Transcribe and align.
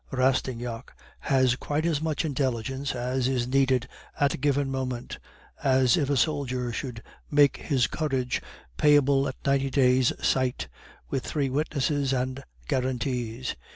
Rastignac 0.09 0.97
has 1.19 1.55
quite 1.55 1.85
as 1.85 2.01
much 2.01 2.25
intelligence 2.25 2.95
as 2.95 3.27
is 3.27 3.47
needed 3.47 3.87
at 4.19 4.33
a 4.33 4.37
given 4.39 4.71
moment, 4.71 5.19
as 5.63 5.95
if 5.95 6.09
a 6.09 6.17
soldier 6.17 6.73
should 6.73 7.03
make 7.29 7.57
his 7.57 7.85
courage 7.85 8.41
payable 8.77 9.27
at 9.27 9.35
ninety 9.45 9.69
days' 9.69 10.11
sight, 10.19 10.67
with 11.11 11.23
three 11.23 11.51
witnesses 11.51 12.13
and 12.13 12.43
guarantees. 12.67 13.55